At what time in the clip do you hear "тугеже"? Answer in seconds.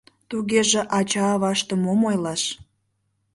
0.29-0.81